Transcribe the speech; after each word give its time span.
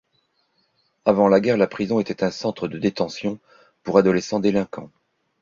Avant 1.05 1.27
la 1.27 1.39
guerre, 1.39 1.57
la 1.57 1.67
prison 1.67 1.99
était 1.99 2.23
un 2.23 2.31
centre 2.31 2.67
de 2.67 2.79
détention 2.79 3.39
pour 3.83 3.99
adolescents 3.99 4.39
délinquants. 4.39 4.89